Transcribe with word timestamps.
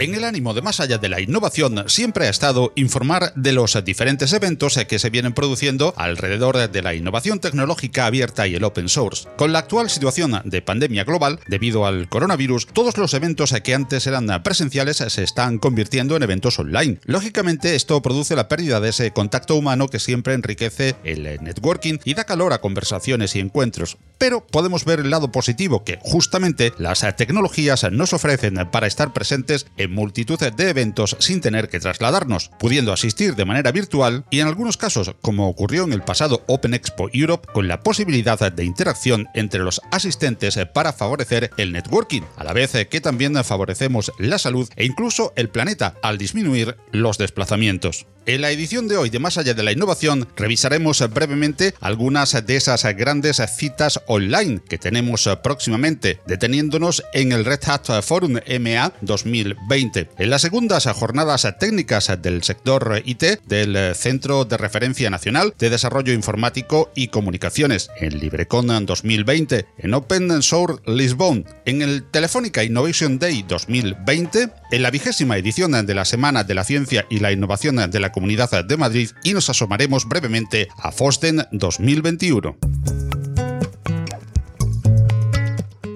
En 0.00 0.14
el 0.14 0.22
ánimo 0.22 0.54
de 0.54 0.62
más 0.62 0.78
allá 0.78 0.98
de 0.98 1.08
la 1.08 1.20
innovación 1.20 1.82
siempre 1.88 2.28
ha 2.28 2.30
estado 2.30 2.72
informar 2.76 3.32
de 3.34 3.50
los 3.50 3.84
diferentes 3.84 4.32
eventos 4.32 4.78
que 4.88 4.98
se 5.00 5.10
vienen 5.10 5.32
produciendo 5.32 5.92
alrededor 5.96 6.70
de 6.70 6.82
la 6.82 6.94
innovación 6.94 7.40
tecnológica 7.40 8.06
abierta 8.06 8.46
y 8.46 8.54
el 8.54 8.62
open 8.62 8.88
source. 8.88 9.26
Con 9.36 9.52
la 9.52 9.58
actual 9.58 9.90
situación 9.90 10.40
de 10.44 10.62
pandemia 10.62 11.02
global, 11.02 11.40
debido 11.48 11.84
al 11.84 12.08
coronavirus, 12.08 12.68
todos 12.68 12.96
los 12.96 13.12
eventos 13.12 13.52
que 13.64 13.74
antes 13.74 14.06
eran 14.06 14.28
presenciales 14.44 14.98
se 14.98 15.24
están 15.24 15.58
convirtiendo 15.58 16.14
en 16.14 16.22
eventos 16.22 16.60
online. 16.60 17.00
Lógicamente, 17.04 17.74
esto 17.74 18.00
produce 18.00 18.36
la 18.36 18.46
pérdida 18.46 18.78
de 18.78 18.90
ese 18.90 19.10
contacto 19.10 19.56
humano 19.56 19.88
que 19.88 19.98
siempre 19.98 20.34
enriquece 20.34 20.94
el 21.02 21.24
networking 21.42 21.98
y 22.04 22.14
da 22.14 22.22
calor 22.22 22.52
a 22.52 22.60
conversaciones 22.60 23.34
y 23.34 23.40
encuentros. 23.40 23.96
Pero 24.16 24.46
podemos 24.46 24.84
ver 24.84 25.00
el 25.00 25.10
lado 25.10 25.32
positivo 25.32 25.82
que 25.82 25.98
justamente 26.00 26.72
las 26.78 27.04
tecnologías 27.16 27.84
nos 27.90 28.12
ofrecen 28.12 28.54
para 28.70 28.86
estar 28.86 29.12
presentes 29.12 29.66
en 29.76 29.87
multitud 29.88 30.38
de 30.38 30.70
eventos 30.70 31.16
sin 31.18 31.40
tener 31.40 31.68
que 31.68 31.80
trasladarnos, 31.80 32.50
pudiendo 32.58 32.92
asistir 32.92 33.34
de 33.34 33.44
manera 33.44 33.72
virtual 33.72 34.24
y 34.30 34.40
en 34.40 34.46
algunos 34.46 34.76
casos, 34.76 35.14
como 35.20 35.48
ocurrió 35.48 35.84
en 35.84 35.92
el 35.92 36.02
pasado 36.02 36.42
Open 36.46 36.74
Expo 36.74 37.08
Europe, 37.12 37.48
con 37.52 37.68
la 37.68 37.82
posibilidad 37.82 38.38
de 38.52 38.64
interacción 38.64 39.28
entre 39.34 39.60
los 39.60 39.80
asistentes 39.90 40.58
para 40.74 40.92
favorecer 40.92 41.50
el 41.56 41.72
networking, 41.72 42.22
a 42.36 42.44
la 42.44 42.52
vez 42.52 42.72
que 42.90 43.00
también 43.00 43.34
favorecemos 43.44 44.12
la 44.18 44.38
salud 44.38 44.68
e 44.76 44.84
incluso 44.84 45.32
el 45.36 45.48
planeta 45.48 45.94
al 46.02 46.18
disminuir 46.18 46.76
los 46.92 47.18
desplazamientos. 47.18 48.06
En 48.28 48.42
la 48.42 48.50
edición 48.50 48.88
de 48.88 48.98
hoy 48.98 49.08
de 49.08 49.20
Más 49.20 49.38
allá 49.38 49.54
de 49.54 49.62
la 49.62 49.72
innovación 49.72 50.28
revisaremos 50.36 51.02
brevemente 51.08 51.72
algunas 51.80 52.44
de 52.44 52.56
esas 52.56 52.84
grandes 52.94 53.40
citas 53.56 54.02
online 54.06 54.60
que 54.68 54.76
tenemos 54.76 55.26
próximamente, 55.42 56.20
deteniéndonos 56.26 57.02
en 57.14 57.32
el 57.32 57.46
Red 57.46 57.60
Hat 57.66 58.02
Forum 58.02 58.34
MA 58.60 58.92
2020. 59.00 60.10
En 60.18 60.28
las 60.28 60.42
segundas 60.42 60.86
jornadas 60.88 61.48
técnicas 61.58 62.12
del 62.20 62.42
sector 62.42 63.00
IT 63.02 63.22
del 63.46 63.94
Centro 63.94 64.44
de 64.44 64.58
Referencia 64.58 65.08
Nacional 65.08 65.54
de 65.58 65.70
Desarrollo 65.70 66.12
Informático 66.12 66.92
y 66.94 67.08
Comunicaciones, 67.08 67.88
en 67.98 68.18
LibreCon 68.18 68.84
2020, 68.84 69.64
en 69.78 69.94
Open 69.94 70.42
Source 70.42 70.82
Lisbon, 70.84 71.46
en 71.64 71.80
el 71.80 72.04
Telefónica 72.04 72.62
Innovation 72.62 73.18
Day 73.18 73.42
2020, 73.48 74.50
en 74.70 74.82
la 74.82 74.90
vigésima 74.90 75.36
edición 75.36 75.72
de 75.86 75.94
la 75.94 76.04
Semana 76.04 76.44
de 76.44 76.54
la 76.54 76.64
Ciencia 76.64 77.06
y 77.08 77.20
la 77.20 77.32
Innovación 77.32 77.90
de 77.90 78.00
la 78.00 78.12
Comunidad 78.12 78.64
de 78.64 78.76
Madrid 78.76 79.10
y 79.22 79.34
nos 79.34 79.50
asomaremos 79.50 80.06
brevemente 80.06 80.68
a 80.76 80.92
FOSDEN 80.92 81.46
2021. 81.52 83.07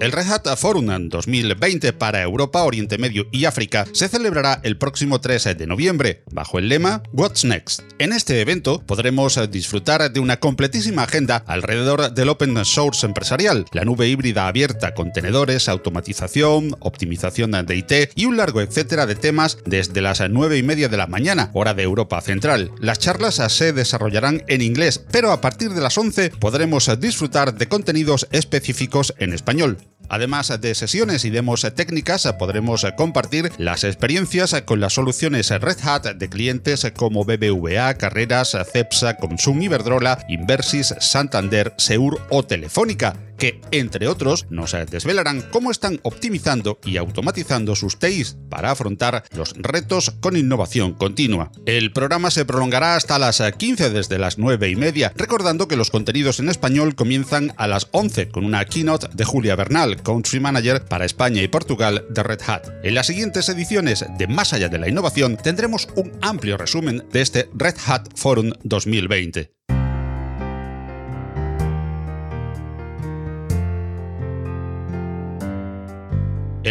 El 0.03 0.11
Red 0.11 0.33
Hat 0.33 0.57
Forum 0.57 1.09
2020 1.09 1.93
para 1.93 2.23
Europa, 2.23 2.65
Oriente 2.65 2.99
Medio 2.99 3.29
y 3.31 3.45
África 3.45 3.87
se 3.93 4.09
celebrará 4.09 4.59
el 4.65 4.77
próximo 4.77 5.21
3 5.21 5.57
de 5.57 5.67
noviembre, 5.69 6.25
bajo 6.33 6.59
el 6.59 6.69
lema 6.69 7.05
What's 7.13 7.45
Next. 7.45 7.83
En 8.01 8.13
este 8.13 8.41
evento 8.41 8.83
podremos 8.85 9.39
disfrutar 9.53 10.13
de 10.13 10.19
una 10.19 10.41
completísima 10.41 11.05
agenda 11.05 11.45
alrededor 11.47 12.13
del 12.13 12.31
open 12.31 12.65
source 12.65 13.07
empresarial, 13.07 13.65
la 13.71 13.85
nube 13.85 14.09
híbrida 14.09 14.49
abierta, 14.49 14.93
contenedores, 14.93 15.69
automatización, 15.69 16.75
optimización 16.81 17.53
de 17.53 17.77
IT 17.77 18.11
y 18.17 18.25
un 18.25 18.37
largo 18.37 18.61
etcétera 18.61 19.07
de 19.07 19.15
temas 19.15 19.59
desde 19.67 20.03
las 20.03 20.21
9 20.29 20.59
y 20.59 20.65
media 20.65 20.89
de 20.89 20.97
la 20.97 21.07
mañana, 21.07 21.51
hora 21.53 21.75
de 21.75 21.85
Europa 21.85 22.21
Central. 22.23 22.73
Las 22.81 22.99
charlas 22.99 23.37
se 23.37 23.73
desarrollarán 23.73 24.43
en 24.49 24.63
inglés, 24.63 25.01
pero 25.13 25.31
a 25.31 25.41
partir 25.41 25.71
de 25.71 25.81
las 25.81 25.97
11 25.97 26.31
podremos 26.41 26.91
disfrutar 26.99 27.55
de 27.55 27.69
contenidos 27.69 28.27
específicos 28.33 29.15
en 29.19 29.33
español. 29.33 29.79
Además 30.13 30.53
de 30.61 30.75
sesiones 30.75 31.25
y 31.25 31.31
demos 31.31 31.67
técnicas, 31.75 32.31
podremos 32.39 32.87
compartir 32.99 33.51
las 33.57 33.83
experiencias 33.83 34.55
con 34.67 34.79
las 34.79 34.93
soluciones 34.93 35.49
Red 35.49 35.79
Hat 35.83 36.17
de 36.17 36.29
clientes 36.29 36.87
como 36.95 37.25
BBVA, 37.25 37.95
Carreras, 37.95 38.55
Cepsa, 38.71 39.17
Consum 39.17 39.63
Iberdrola, 39.63 40.23
Inversis, 40.29 40.95
Santander, 41.01 41.73
Seur 41.79 42.21
o 42.29 42.43
Telefónica 42.43 43.15
que, 43.39 43.61
entre 43.71 44.09
otros, 44.09 44.47
nos 44.51 44.73
desvelarán 44.91 45.43
cómo 45.51 45.71
están 45.71 46.01
optimizando 46.03 46.79
y 46.85 46.97
automatizando 46.97 47.75
sus 47.77 47.99
TIs 47.99 48.37
para 48.49 48.71
afrontar 48.71 49.25
los 49.35 49.55
retos 49.57 50.11
con 50.21 50.37
innovación 50.37 50.93
continua. 50.93 51.51
El 51.67 51.93
programa 51.93 52.31
se 52.31 52.45
prolongará 52.45 52.97
hasta 52.97 53.19
las 53.19 53.43
15 53.43 53.91
desde 53.91 54.19
las 54.19 54.39
9 54.39 54.71
y 54.71 54.77
media, 54.77 55.13
recordando 55.17 55.69
que 55.69 55.77
los 55.77 55.91
contenidos 55.91 56.41
en 56.41 56.49
español 56.49 56.95
comienzan 56.95 57.53
a 57.57 57.67
las 57.67 57.89
11 57.93 58.29
con 58.29 58.45
una 58.45 58.65
keynote 58.65 59.09
de 59.13 59.25
Julia 59.25 59.57
Bernal, 59.57 60.03
Country 60.03 60.41
Manager 60.41 60.85
para 60.85 61.05
España 61.05 61.43
y 61.43 61.49
Portugal 61.49 62.05
de 62.11 62.23
Red 62.23 62.41
Hat. 62.47 62.69
En 62.83 62.95
las 62.95 63.07
siguientes 63.07 63.49
ediciones 63.49 64.05
de 64.19 64.27
Más 64.27 64.53
allá 64.53 64.69
de 64.69 64.79
la 64.79 64.89
innovación 64.89 65.37
tendremos 65.37 65.89
un 65.97 66.13
amplio 66.21 66.57
resumen 66.57 67.05
de 67.13 67.23
este 67.23 67.49
Red 67.55 67.77
Hat 67.87 68.09
Forum 68.15 68.53
2020. 68.63 69.62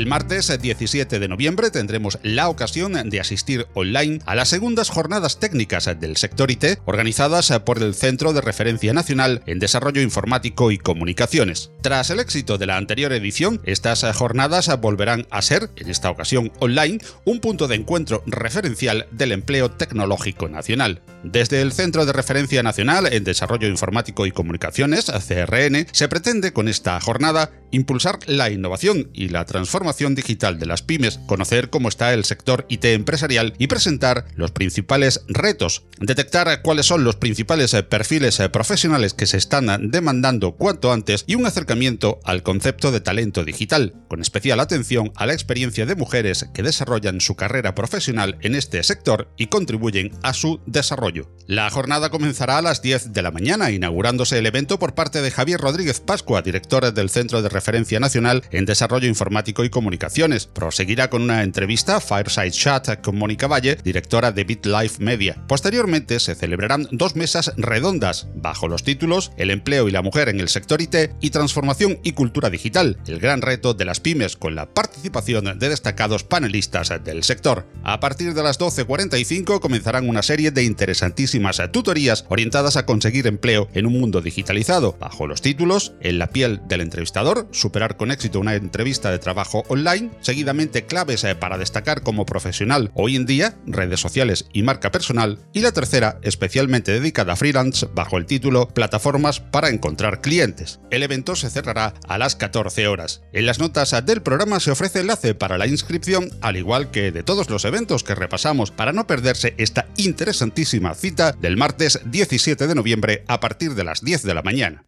El 0.02 0.08
martes 0.08 0.52
17 0.60 1.20
de 1.20 1.28
noviembre 1.28 1.70
tendremos 1.70 2.18
la 2.24 2.50
ocasión 2.50 3.08
de 3.08 3.20
asistir 3.20 3.68
online 3.76 4.18
a 4.26 4.34
las 4.34 4.50
segundas 4.50 4.90
jornadas 4.90 5.40
técnicas 5.40 5.88
del 6.00 6.18
sector 6.18 6.50
IT 6.50 6.80
organizadas 6.86 7.54
por 7.64 7.78
el 7.78 7.94
Centro 7.94 8.34
de 8.34 8.42
Referencia 8.42 8.94
Nacional 8.94 9.44
en 9.46 9.60
Desarrollo 9.60 10.02
Informático 10.02 10.72
y 10.72 10.80
Comunicaciones. 10.80 11.70
Tras 11.84 12.10
el 12.10 12.20
éxito 12.20 12.58
de 12.58 12.66
la 12.66 12.78
anterior 12.78 13.14
edición, 13.14 13.62
estas 13.64 14.04
jornadas 14.16 14.76
volverán 14.82 15.28
a 15.30 15.44
ser, 15.44 15.70
en 15.76 15.92
esta 15.92 16.10
ocasión 16.10 16.52
online, 16.58 16.98
un 17.26 17.40
punto 17.40 17.68
de 17.68 17.76
encuentro 17.76 18.24
referencial 18.26 19.06
del 19.12 19.32
empleo 19.32 19.70
tecnológico 19.70 20.50
nacional. 20.50 21.04
Desde 21.24 21.62
el 21.62 21.74
Centro 21.74 22.08
de 22.08 22.14
Referencia 22.14 22.64
Nacional 22.64 23.14
en 23.14 23.24
Desarrollo 23.24 23.68
Informático 23.68 24.26
y 24.26 24.32
Comunicaciones, 24.32 25.12
CRN, 25.12 25.86
se 25.92 26.08
pretende 26.08 26.54
con 26.54 26.68
esta 26.68 27.00
jornada 27.00 27.52
impulsar 27.70 28.18
la 28.26 28.50
innovación 28.50 29.12
y 29.14 29.30
la 29.30 29.46
transformación 29.46 29.91
digital 30.16 30.60
de 30.60 30.66
las 30.66 30.82
pymes, 30.82 31.20
conocer 31.28 31.70
cómo 31.70 31.90
está 31.90 32.14
el 32.14 32.26
sector 32.26 32.66
IT 32.70 32.86
empresarial 32.86 33.54
y 33.58 33.68
presentar 33.68 34.26
los 34.36 34.52
principales 34.52 35.24
retos, 35.28 35.84
detectar 36.00 36.62
cuáles 36.62 36.86
son 36.86 37.04
los 37.04 37.16
principales 37.16 37.76
perfiles 37.90 38.42
profesionales 38.52 39.14
que 39.14 39.28
se 39.28 39.38
están 39.38 39.92
demandando 39.92 40.54
cuanto 40.54 40.92
antes 40.92 41.24
y 41.28 41.36
un 41.36 41.46
acercamiento 41.46 42.20
al 42.24 42.44
concepto 42.44 42.92
de 42.92 43.02
talento 43.02 43.44
digital, 43.44 43.94
con 44.08 44.22
especial 44.22 44.60
atención 44.60 45.12
a 45.16 45.26
la 45.26 45.34
experiencia 45.34 45.86
de 45.86 45.96
mujeres 45.96 46.48
que 46.54 46.64
desarrollan 46.64 47.22
su 47.22 47.36
carrera 47.36 47.76
profesional 47.76 48.38
en 48.42 48.56
este 48.56 48.82
sector 48.84 49.30
y 49.38 49.48
contribuyen 49.48 50.12
a 50.24 50.34
su 50.34 50.62
desarrollo. 50.66 51.30
La 51.48 51.70
jornada 51.70 52.10
comenzará 52.10 52.58
a 52.58 52.62
las 52.62 52.82
10 52.82 53.14
de 53.14 53.22
la 53.22 53.32
mañana, 53.32 53.72
inaugurándose 53.72 54.38
el 54.38 54.46
evento 54.46 54.80
por 54.80 54.96
parte 54.96 55.22
de 55.22 55.32
Javier 55.32 55.60
Rodríguez 55.60 56.00
Pascua, 56.00 56.42
director 56.42 56.94
del 56.94 57.10
Centro 57.10 57.42
de 57.42 57.50
Referencia 57.50 58.00
Nacional 58.00 58.44
en 58.52 58.66
Desarrollo 58.66 59.08
Informático 59.08 59.64
y 59.64 59.70
Comunicaciones. 59.72 60.46
Proseguirá 60.46 61.10
con 61.10 61.24
una 61.24 61.42
entrevista 61.42 62.00
Fireside 62.00 62.52
Chat 62.52 63.02
con 63.02 63.18
Mónica 63.18 63.48
Valle, 63.48 63.78
directora 63.84 64.32
de 64.32 64.44
BitLife 64.44 65.04
Media. 65.04 65.44
Posteriormente 65.48 66.20
se 66.20 66.36
celebrarán 66.36 66.88
dos 66.92 67.16
mesas 67.16 67.54
redondas 67.58 68.28
bajo 68.36 68.68
los 68.68 68.84
títulos 68.84 69.32
El 69.38 69.50
empleo 69.50 69.88
y 69.88 69.92
la 69.92 70.04
mujer 70.04 70.30
en 70.30 70.40
el 70.40 70.50
sector 70.50 70.82
IT 70.82 70.96
y 71.20 71.32
Transformación 71.32 72.00
y 72.04 72.12
cultura 72.12 72.50
digital, 72.50 72.98
el 73.08 73.20
gran 73.20 73.42
reto 73.42 73.74
de 73.74 73.86
las 73.86 74.00
pymes 74.00 74.36
con 74.36 74.54
la 74.54 74.74
participación 74.74 75.58
de 75.58 75.70
destacados 75.70 76.24
panelistas 76.24 76.94
del 77.04 77.24
sector. 77.24 77.68
A 77.84 78.00
partir 78.00 78.34
de 78.34 78.44
las 78.44 78.60
12.45 78.60 79.60
comenzarán 79.60 80.08
una 80.08 80.22
serie 80.22 80.52
de 80.52 80.64
interesantísimas 80.64 81.62
tutorías 81.72 82.26
orientadas 82.30 82.78
a 82.78 82.86
conseguir 82.86 83.28
empleo 83.28 83.70
en 83.74 83.86
un 83.86 84.00
mundo 84.00 84.22
digitalizado, 84.22 84.98
bajo 85.00 85.28
los 85.28 85.42
títulos 85.42 85.94
En 86.02 86.20
la 86.20 86.28
piel 86.28 86.62
del 86.68 86.82
entrevistador, 86.82 87.48
superar 87.52 87.98
con 87.98 88.12
éxito 88.12 88.40
una 88.40 88.56
entrevista 88.56 89.12
de 89.12 89.20
trabajo 89.20 89.61
online, 89.70 90.12
seguidamente 90.22 90.86
claves 90.86 91.24
eh, 91.24 91.36
para 91.36 91.58
destacar 91.58 92.02
como 92.02 92.26
profesional 92.26 92.92
hoy 92.94 93.16
en 93.16 93.26
día, 93.26 93.56
redes 93.66 94.00
sociales 94.00 94.46
y 94.54 94.64
marca 94.64 94.92
personal, 94.92 95.40
y 95.54 95.62
la 95.62 95.72
tercera 95.72 96.20
especialmente 96.22 96.92
dedicada 96.92 97.34
a 97.34 97.36
freelance 97.36 97.88
bajo 97.94 98.18
el 98.18 98.26
título 98.26 98.68
Plataformas 98.68 99.40
para 99.40 99.70
encontrar 99.70 100.22
clientes. 100.22 100.80
El 100.90 101.04
evento 101.04 101.36
se 101.36 101.50
cerrará 101.50 101.94
a 102.08 102.18
las 102.18 102.36
14 102.36 102.88
horas. 102.88 103.22
En 103.34 103.46
las 103.46 103.60
notas 103.60 103.96
del 104.06 104.22
programa 104.22 104.60
se 104.60 104.72
ofrece 104.72 105.02
enlace 105.02 105.36
para 105.36 105.58
la 105.58 105.68
inscripción, 105.68 106.30
al 106.42 106.58
igual 106.58 106.92
que 106.92 107.12
de 107.12 107.24
todos 107.24 107.50
los 107.50 107.66
eventos 107.66 108.04
que 108.04 108.16
repasamos 108.16 108.72
para 108.72 108.94
no 108.94 109.08
perderse 109.08 109.54
esta 109.58 109.88
interesantísima 109.98 110.94
cita 110.96 111.32
del 111.34 111.58
martes 111.58 112.00
17 112.06 112.68
de 112.68 112.76
noviembre 112.76 113.24
a 113.28 113.40
partir 113.40 113.76
de 113.76 113.84
las 113.84 114.02
10 114.02 114.24
de 114.24 114.34
la 114.34 114.42
mañana. 114.42 114.86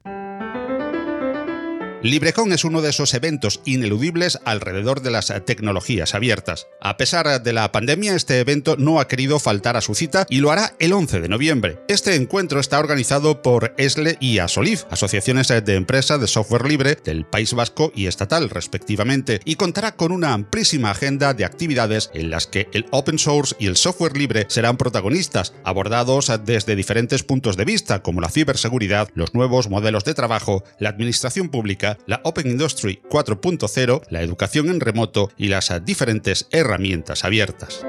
LibreCon 2.03 2.51
es 2.51 2.65
uno 2.65 2.81
de 2.81 2.89
esos 2.89 3.13
eventos 3.13 3.61
ineludibles 3.63 4.37
alrededor 4.43 5.01
de 5.01 5.09
las 5.09 5.33
tecnologías 5.45 6.13
abiertas. 6.13 6.67
A 6.81 6.97
pesar 6.97 7.41
de 7.41 7.53
la 7.53 7.71
pandemia, 7.71 8.13
este 8.13 8.41
evento 8.41 8.75
no 8.77 8.99
ha 8.99 9.07
querido 9.07 9.39
faltar 9.39 9.77
a 9.77 9.81
su 9.81 9.95
cita 9.95 10.25
y 10.29 10.39
lo 10.39 10.51
hará 10.51 10.75
el 10.79 10.91
11 10.91 11.21
de 11.21 11.29
noviembre. 11.29 11.79
Este 11.87 12.15
encuentro 12.15 12.59
está 12.59 12.79
organizado 12.79 13.41
por 13.41 13.73
ESLE 13.77 14.17
y 14.19 14.39
ASOLIF, 14.39 14.83
asociaciones 14.89 15.47
de 15.47 15.75
empresa 15.75 16.17
de 16.17 16.27
software 16.27 16.67
libre 16.67 16.97
del 17.01 17.25
País 17.25 17.53
Vasco 17.53 17.93
y 17.95 18.07
estatal, 18.07 18.49
respectivamente, 18.49 19.39
y 19.45 19.55
contará 19.55 19.95
con 19.95 20.11
una 20.11 20.33
amplísima 20.33 20.91
agenda 20.91 21.33
de 21.33 21.45
actividades 21.45 22.11
en 22.13 22.29
las 22.29 22.47
que 22.47 22.67
el 22.73 22.85
open 22.91 23.17
source 23.17 23.55
y 23.59 23.67
el 23.67 23.77
software 23.77 24.17
libre 24.17 24.45
serán 24.49 24.75
protagonistas, 24.75 25.53
abordados 25.63 26.29
desde 26.43 26.75
diferentes 26.75 27.23
puntos 27.23 27.55
de 27.55 27.63
vista, 27.63 28.01
como 28.03 28.19
la 28.19 28.29
ciberseguridad, 28.29 29.07
los 29.13 29.33
nuevos 29.33 29.69
modelos 29.69 30.03
de 30.03 30.13
trabajo, 30.13 30.65
la 30.79 30.89
administración 30.89 31.47
pública, 31.47 31.92
la 32.05 32.21
Open 32.23 32.47
Industry 32.47 33.01
4.0, 33.09 34.01
la 34.09 34.21
educación 34.21 34.69
en 34.69 34.79
remoto 34.79 35.29
y 35.37 35.47
las 35.47 35.71
diferentes 35.85 36.47
herramientas 36.51 37.25
abiertas. 37.25 37.85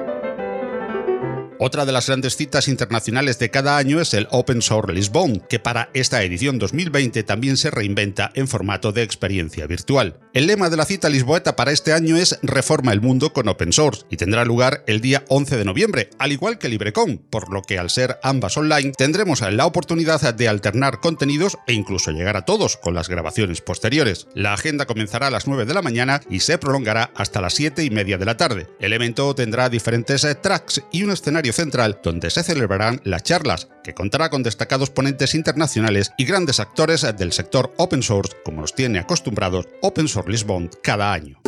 Otra 1.59 1.87
de 1.87 1.93
las 1.93 2.09
grandes 2.09 2.37
citas 2.37 2.69
internacionales 2.69 3.39
de 3.39 3.51
cada 3.51 3.77
año 3.77 4.01
es 4.01 4.13
el 4.13 4.27
Open 4.31 4.61
Source 4.61 4.93
Lisbon, 4.93 5.41
que 5.49 5.61
para 5.61 5.89
esta 5.95 6.23
edición 6.23 6.59
2020 6.59 7.23
también 7.23 7.57
se 7.57 7.71
reinventa 7.71 8.31
en 8.35 8.49
formato 8.49 8.93
de 8.93 9.03
experiencia 9.03 9.67
virtual. 9.67 10.19
El 10.35 10.49
lema 10.49 10.69
de 10.69 10.77
la 10.77 10.85
cita 10.85 11.09
lisboeta 11.09 11.55
para 11.55 11.71
este 11.71 11.93
año 11.93 12.17
es 12.17 12.41
Reforma 12.43 12.91
el 12.91 13.01
mundo 13.01 13.33
con 13.33 13.47
Open 13.47 13.73
Source 13.73 14.05
y 14.11 14.17
tendrá 14.17 14.45
lugar 14.45 14.83
el 14.89 15.01
día 15.01 15.23
11 15.29 15.57
de 15.57 15.65
noviembre, 15.65 16.11
al 16.19 16.33
igual 16.33 16.59
que 16.59 16.69
LibreCon, 16.69 17.19
por 17.19 17.53
lo 17.53 17.63
que 17.63 17.79
al 17.79 17.89
ser 17.89 18.19
ambas 18.21 18.57
online 18.57 18.91
tendremos 18.99 19.43
la 19.43 19.65
oportunidad 19.65 20.35
de 20.35 20.49
alternar 20.49 20.99
contenidos 20.99 21.57
e 21.69 21.73
incluso 21.73 22.11
llegar 22.11 22.37
a 22.37 22.45
todos 22.45 22.77
con 22.77 22.95
las 22.95 23.09
grabaciones 23.09 23.61
posteriores. 23.61 24.27
La 24.35 24.55
agenda 24.55 24.87
comenzará 24.87 25.29
a 25.29 25.31
las 25.31 25.47
9 25.47 25.67
de 25.67 25.75
la 25.75 25.83
mañana 25.83 26.21
y 26.29 26.41
se 26.41 26.59
prolongará 26.59 27.13
hasta 27.15 27.41
las 27.41 27.55
7 27.55 27.85
y 27.85 27.91
media 27.91 28.19
de 28.19 28.25
la 28.25 28.37
tarde. 28.37 28.67
El 28.81 28.93
evento 28.93 29.33
tendrá 29.37 29.69
diferentes 29.69 30.27
tracks 30.43 30.83
y 30.91 31.05
un 31.05 31.13
escenario 31.13 31.53
central 31.53 32.01
donde 32.03 32.31
se 32.31 32.43
celebrarán 32.43 33.01
las 33.05 33.23
charlas, 33.23 33.69
que 33.85 33.95
contará 33.95 34.31
con 34.31 34.43
destacados 34.43 34.91
ponentes 34.91 35.37
internacionales 35.37 36.11
y 36.19 36.25
grandes 36.25 36.59
actores 36.59 37.07
del 37.17 37.31
sector 37.31 37.73
open 37.77 38.03
source, 38.03 38.33
como 38.45 38.63
los 38.63 38.75
tiene 38.75 38.99
acostumbrados 38.99 39.69
Open 39.81 40.09
Source 40.09 40.24
Lisbon 40.27 40.71
cada 40.83 41.13
año. 41.13 41.39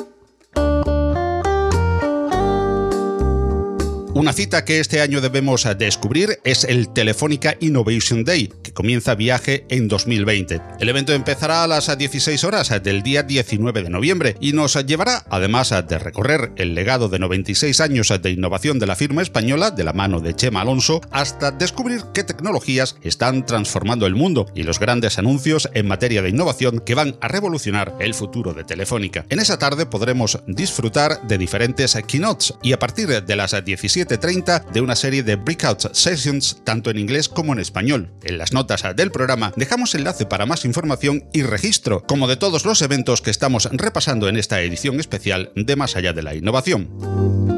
Una 4.17 4.33
cita 4.33 4.65
que 4.65 4.81
este 4.81 5.03
año 5.03 5.21
debemos 5.21 5.69
descubrir 5.77 6.39
es 6.43 6.65
el 6.65 6.89
Telefónica 6.89 7.55
Innovation 7.61 8.25
Day, 8.25 8.51
que 8.63 8.73
comienza 8.73 9.15
viaje 9.15 9.67
en 9.69 9.89
2020. 9.89 10.59
El 10.81 10.89
evento 10.89 11.13
empezará 11.13 11.63
a 11.63 11.67
las 11.67 11.99
16 11.99 12.43
horas 12.45 12.73
del 12.83 13.03
día 13.03 13.25
19 13.25 13.83
de 13.83 13.91
noviembre 13.91 14.35
y 14.41 14.55
nos 14.55 14.73
llevará, 14.87 15.27
además 15.29 15.75
de 15.87 15.99
recorrer 15.99 16.51
el 16.57 16.75
legado 16.75 17.11
de 17.11 17.19
96 17.19 17.79
años 17.83 18.11
de 18.23 18.31
innovación 18.31 18.79
de 18.79 18.87
la 18.87 18.97
firma 18.97 19.21
española 19.21 19.71
de 19.71 19.85
la 19.85 19.93
mano 19.93 20.21
de 20.21 20.35
Chema 20.35 20.63
Alonso, 20.63 21.03
hasta 21.11 21.51
descubrir 21.51 22.01
qué 22.15 22.25
tecnologías 22.25 22.97
están 23.03 23.45
transformando 23.45 24.07
el 24.07 24.15
mundo 24.15 24.47
y 24.55 24.63
los 24.63 24.81
grandes 24.81 25.19
anuncios 25.19 25.69
en 25.75 25.89
materia 25.89 26.23
de 26.23 26.31
innovación 26.31 26.79
que 26.79 26.95
van 26.95 27.19
a 27.21 27.29
revolucionar 27.29 27.95
el 28.01 28.15
futuro 28.15 28.55
de 28.55 28.65
Telefónica. 28.65 29.27
En 29.29 29.41
esa 29.41 29.59
tarde 29.59 29.85
podremos 29.85 30.39
disfrutar 30.47 31.21
de 31.29 31.37
diferentes 31.37 31.95
keynotes 32.07 32.55
y 32.63 32.73
a 32.73 32.79
partir 32.79 33.09
de 33.23 33.37
las 33.37 33.55
17 33.63 34.06
de 34.73 34.81
una 34.81 34.97
serie 34.97 35.23
de 35.23 35.37
breakout 35.37 35.93
sessions 35.93 36.61
tanto 36.65 36.91
en 36.91 36.99
inglés 36.99 37.29
como 37.29 37.53
en 37.53 37.59
español. 37.59 38.11
En 38.23 38.39
las 38.39 38.53
notas 38.53 38.85
del 38.95 39.11
programa 39.11 39.53
dejamos 39.57 39.95
enlace 39.95 40.27
para 40.27 40.47
más 40.47 40.65
información 40.65 41.25
y 41.33 41.43
registro, 41.43 42.03
como 42.03 42.29
de 42.29 42.37
todos 42.37 42.65
los 42.65 42.83
eventos 42.83 43.21
que 43.21 43.31
estamos 43.31 43.69
repasando 43.73 44.29
en 44.29 44.37
esta 44.37 44.61
edición 44.61 45.01
especial 45.01 45.53
de 45.55 45.77
Más 45.77 45.97
allá 45.97 46.13
de 46.13 46.23
la 46.23 46.35
innovación. 46.35 47.56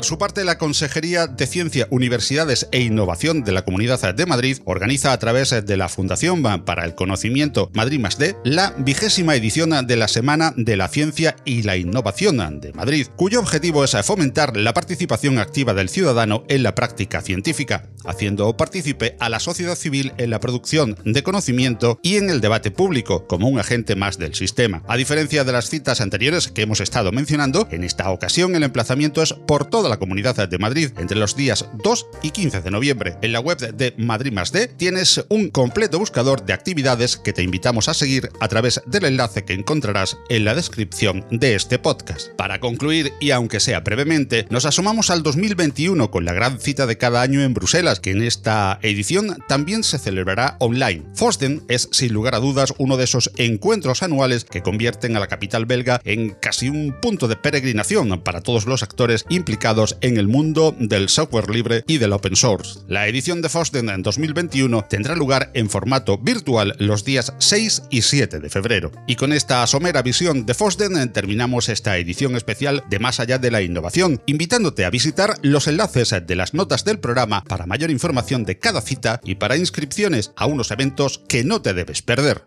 Por 0.00 0.06
su 0.06 0.16
parte, 0.16 0.44
la 0.44 0.56
Consejería 0.56 1.26
de 1.26 1.46
Ciencia, 1.46 1.86
Universidades 1.90 2.68
e 2.72 2.80
Innovación 2.80 3.44
de 3.44 3.52
la 3.52 3.66
Comunidad 3.66 4.14
de 4.14 4.24
Madrid 4.24 4.56
organiza 4.64 5.12
a 5.12 5.18
través 5.18 5.50
de 5.50 5.76
la 5.76 5.90
Fundación 5.90 6.42
para 6.64 6.86
el 6.86 6.94
Conocimiento 6.94 7.70
Madrid 7.74 8.00
la 8.42 8.72
vigésima 8.78 9.34
edición 9.34 9.86
de 9.86 9.96
la 9.96 10.08
Semana 10.08 10.54
de 10.56 10.78
la 10.78 10.88
Ciencia 10.88 11.36
y 11.44 11.64
la 11.64 11.76
Innovación 11.76 12.62
de 12.62 12.72
Madrid, 12.72 13.08
cuyo 13.14 13.40
objetivo 13.40 13.84
es 13.84 13.94
fomentar 14.02 14.56
la 14.56 14.72
participación 14.72 15.38
activa 15.38 15.74
del 15.74 15.90
ciudadano 15.90 16.44
en 16.48 16.62
la 16.62 16.74
práctica 16.74 17.20
científica, 17.20 17.90
haciendo 18.06 18.56
partícipe 18.56 19.16
a 19.20 19.28
la 19.28 19.38
sociedad 19.38 19.74
civil 19.74 20.14
en 20.16 20.30
la 20.30 20.40
producción 20.40 20.96
de 21.04 21.22
conocimiento 21.22 22.00
y 22.02 22.16
en 22.16 22.30
el 22.30 22.40
debate 22.40 22.70
público 22.70 23.26
como 23.26 23.48
un 23.48 23.58
agente 23.58 23.96
más 23.96 24.16
del 24.16 24.34
sistema. 24.34 24.82
A 24.88 24.96
diferencia 24.96 25.44
de 25.44 25.52
las 25.52 25.68
citas 25.68 26.00
anteriores 26.00 26.48
que 26.48 26.62
hemos 26.62 26.80
estado 26.80 27.12
mencionando, 27.12 27.68
en 27.70 27.84
esta 27.84 28.10
ocasión 28.10 28.56
el 28.56 28.62
emplazamiento 28.62 29.20
es 29.20 29.34
por 29.34 29.66
toda 29.66 29.89
la 29.90 29.98
Comunidad 29.98 30.48
de 30.48 30.58
Madrid 30.58 30.90
entre 30.98 31.18
los 31.18 31.36
días 31.36 31.66
2 31.82 32.06
y 32.22 32.30
15 32.30 32.62
de 32.62 32.70
noviembre. 32.70 33.16
En 33.20 33.32
la 33.32 33.40
web 33.40 33.58
de 33.58 33.94
Madrid 33.98 34.32
tienes 34.76 35.24
un 35.28 35.50
completo 35.50 35.98
buscador 35.98 36.44
de 36.44 36.52
actividades 36.52 37.16
que 37.16 37.32
te 37.32 37.42
invitamos 37.42 37.88
a 37.88 37.94
seguir 37.94 38.30
a 38.40 38.48
través 38.48 38.80
del 38.86 39.04
enlace 39.04 39.44
que 39.44 39.52
encontrarás 39.52 40.16
en 40.28 40.44
la 40.44 40.54
descripción 40.54 41.26
de 41.30 41.54
este 41.54 41.78
podcast. 41.78 42.28
Para 42.36 42.60
concluir, 42.60 43.12
y 43.20 43.32
aunque 43.32 43.60
sea 43.60 43.80
brevemente, 43.80 44.46
nos 44.50 44.64
asomamos 44.64 45.10
al 45.10 45.22
2021 45.22 46.10
con 46.10 46.24
la 46.24 46.32
gran 46.32 46.60
cita 46.60 46.86
de 46.86 46.96
cada 46.96 47.22
año 47.22 47.42
en 47.42 47.54
Bruselas, 47.54 48.00
que 48.00 48.12
en 48.12 48.22
esta 48.22 48.78
edición 48.82 49.36
también 49.48 49.82
se 49.82 49.98
celebrará 49.98 50.56
online. 50.60 51.04
Fosden 51.14 51.62
es 51.68 51.88
sin 51.92 52.12
lugar 52.12 52.34
a 52.34 52.40
dudas 52.40 52.72
uno 52.78 52.96
de 52.96 53.04
esos 53.04 53.30
encuentros 53.36 54.02
anuales 54.02 54.44
que 54.44 54.62
convierten 54.62 55.16
a 55.16 55.20
la 55.20 55.26
capital 55.26 55.66
belga 55.66 56.00
en 56.04 56.30
casi 56.30 56.68
un 56.68 56.94
punto 57.00 57.28
de 57.28 57.36
peregrinación 57.36 58.20
para 58.22 58.40
todos 58.40 58.66
los 58.66 58.82
actores 58.82 59.24
implicados 59.28 59.79
en 60.00 60.18
el 60.18 60.28
mundo 60.28 60.74
del 60.78 61.08
software 61.08 61.48
libre 61.50 61.84
y 61.86 61.98
del 61.98 62.12
open 62.12 62.36
source. 62.36 62.80
La 62.88 63.06
edición 63.08 63.40
de 63.40 63.48
Fosden 63.48 63.88
en 63.88 64.02
2021 64.02 64.84
tendrá 64.88 65.14
lugar 65.14 65.50
en 65.54 65.70
formato 65.70 66.18
virtual 66.18 66.74
los 66.78 67.04
días 67.04 67.32
6 67.38 67.84
y 67.90 68.02
7 68.02 68.40
de 68.40 68.50
febrero. 68.50 68.90
Y 69.06 69.16
con 69.16 69.32
esta 69.32 69.66
somera 69.66 70.02
visión 70.02 70.44
de 70.44 70.54
Fosden 70.54 71.12
terminamos 71.12 71.68
esta 71.68 71.96
edición 71.96 72.36
especial 72.36 72.84
de 72.90 72.98
Más 72.98 73.20
allá 73.20 73.38
de 73.38 73.50
la 73.50 73.62
innovación, 73.62 74.20
invitándote 74.26 74.84
a 74.84 74.90
visitar 74.90 75.36
los 75.42 75.66
enlaces 75.66 76.14
de 76.26 76.36
las 76.36 76.54
notas 76.54 76.84
del 76.84 77.00
programa 77.00 77.42
para 77.44 77.66
mayor 77.66 77.90
información 77.90 78.44
de 78.44 78.58
cada 78.58 78.82
cita 78.82 79.20
y 79.24 79.36
para 79.36 79.56
inscripciones 79.56 80.32
a 80.36 80.46
unos 80.46 80.70
eventos 80.70 81.22
que 81.28 81.44
no 81.44 81.62
te 81.62 81.72
debes 81.72 82.02
perder. 82.02 82.44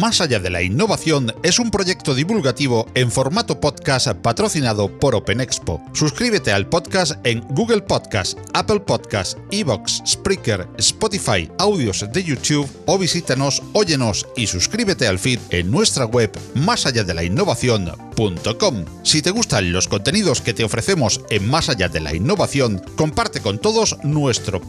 Más 0.00 0.22
allá 0.22 0.38
de 0.38 0.48
la 0.48 0.62
innovación 0.62 1.34
es 1.42 1.58
un 1.58 1.70
proyecto 1.70 2.14
divulgativo 2.14 2.86
en 2.94 3.10
formato 3.10 3.60
podcast 3.60 4.08
patrocinado 4.12 4.88
por 4.98 5.14
Open 5.14 5.42
Expo. 5.42 5.84
Suscríbete 5.92 6.52
al 6.52 6.66
podcast 6.66 7.18
en 7.22 7.40
Google 7.50 7.82
Podcast, 7.82 8.38
Apple 8.54 8.80
Podcast, 8.80 9.36
Evox, 9.50 10.02
Spreaker, 10.06 10.66
Spotify, 10.78 11.50
audios 11.58 12.06
de 12.10 12.24
YouTube 12.24 12.66
o 12.86 12.96
visítanos, 12.96 13.62
óyenos 13.74 14.26
y 14.36 14.46
suscríbete 14.46 15.06
al 15.06 15.18
feed 15.18 15.38
en 15.50 15.70
nuestra 15.70 16.06
web 16.06 16.30
más 16.54 16.86
allá 16.86 17.04
de 17.04 17.12
la 17.12 17.22
innovación.com. 17.22 18.84
Si 19.02 19.20
te 19.20 19.30
gustan 19.30 19.70
los 19.70 19.86
contenidos 19.86 20.40
que 20.40 20.54
te 20.54 20.64
ofrecemos 20.64 21.20
en 21.28 21.46
Más 21.46 21.68
allá 21.68 21.88
de 21.90 22.00
la 22.00 22.14
innovación, 22.14 22.80
comparte 22.96 23.40
con 23.42 23.58
todos 23.58 23.98
nuestro 24.02 24.62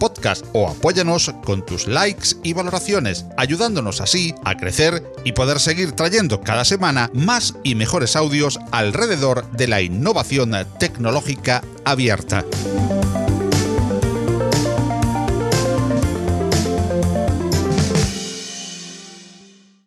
o 0.54 0.70
apóyanos 0.70 1.32
con 1.44 1.66
tus 1.66 1.88
likes 1.88 2.36
y 2.44 2.54
valoraciones, 2.54 3.26
ayudándonos 3.38 4.02
así 4.02 4.34
a 4.44 4.56
crecer 4.56 5.04
y 5.24 5.32
poder 5.34 5.60
seguir 5.60 5.94
trayendo 5.94 6.42
cada 6.42 6.66
semana 6.66 7.10
más 7.14 7.56
y 7.64 7.76
mejores 7.76 8.16
audios 8.16 8.60
alrededor 8.72 9.50
de 9.52 9.68
la 9.68 9.82
innovación 9.82 10.52
tecnológica 10.80 11.64
abierta. 11.86 12.46